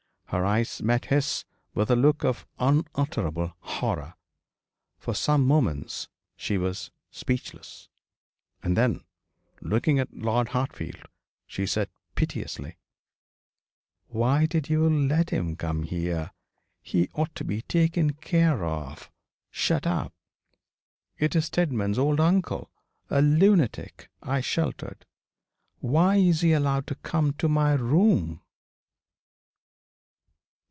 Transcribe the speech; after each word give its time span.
Her 0.27 0.45
eyes 0.45 0.81
met 0.81 1.07
his 1.07 1.43
with 1.73 1.91
a 1.91 1.95
look 1.97 2.23
of 2.23 2.47
unutterable 2.57 3.51
horror. 3.59 4.13
For 4.97 5.13
some 5.13 5.45
moments 5.45 6.07
she 6.37 6.57
was 6.57 6.89
speechless, 7.09 7.89
and 8.63 8.77
then, 8.77 9.03
looking 9.59 9.99
at 9.99 10.13
Lord 10.13 10.47
Hartfield, 10.47 11.05
she 11.45 11.65
said, 11.65 11.89
piteously 12.15 12.77
'Why 14.07 14.45
did 14.45 14.69
you 14.69 14.89
let 14.89 15.31
him 15.31 15.57
come 15.57 15.83
here? 15.83 16.31
He 16.81 17.09
ought 17.11 17.35
to 17.35 17.43
be 17.43 17.63
taken 17.63 18.13
care 18.13 18.63
of 18.63 19.11
shut 19.49 19.85
up. 19.85 20.13
It 21.17 21.35
is 21.35 21.47
Steadman's 21.47 21.99
old 21.99 22.21
uncle 22.21 22.71
a 23.09 23.21
lunatic 23.21 24.09
I 24.23 24.39
sheltered. 24.39 25.05
Why 25.79 26.15
is 26.15 26.39
he 26.39 26.53
allowed 26.53 26.87
to 26.87 26.95
come 26.95 27.33
to 27.33 27.49
my 27.49 27.73
room?' 27.73 28.39